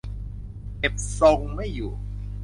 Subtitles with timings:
[0.79, 1.91] เก็บทรงไม่อยู่